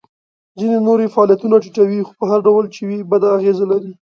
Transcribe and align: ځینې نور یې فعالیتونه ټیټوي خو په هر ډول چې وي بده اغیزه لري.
ځینې 0.59 0.77
نور 0.87 0.99
یې 1.03 1.13
فعالیتونه 1.13 1.55
ټیټوي 1.63 1.99
خو 2.07 2.11
په 2.19 2.25
هر 2.31 2.39
ډول 2.47 2.65
چې 2.73 2.81
وي 2.87 2.99
بده 3.11 3.27
اغیزه 3.37 3.65
لري. 3.71 3.91